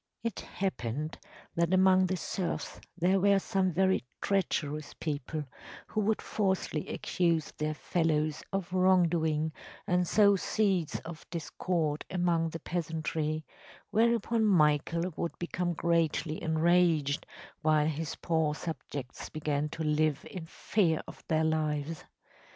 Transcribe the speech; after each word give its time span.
It 0.23 0.39
happened 0.39 1.19
that 1.55 1.71
among 1.71 2.07
the 2.07 2.17
serfs 2.17 2.81
there 2.97 3.19
were 3.19 3.37
some 3.37 3.71
very 3.71 4.03
treacherous 4.19 4.95
people 4.95 5.43
who 5.85 6.01
would 6.01 6.23
falsely 6.23 6.87
accuse 6.87 7.51
their 7.51 7.75
fellows 7.75 8.41
of 8.51 8.73
wrong 8.73 9.07
doing 9.07 9.51
and 9.85 10.07
sow 10.07 10.35
seeds 10.35 10.99
of 11.01 11.29
discord 11.29 12.03
among 12.09 12.49
the 12.49 12.61
peasantry, 12.61 13.45
whereupon 13.91 14.43
Michael 14.43 15.13
would 15.17 15.37
become 15.37 15.73
greatly 15.75 16.41
enraged, 16.41 17.27
while 17.61 17.85
his 17.85 18.15
poor 18.15 18.55
subjects 18.55 19.29
began 19.29 19.69
to 19.69 19.83
live 19.83 20.25
in 20.31 20.47
fear 20.47 21.03
of 21.07 21.23
their 21.27 21.43
lives. 21.43 22.03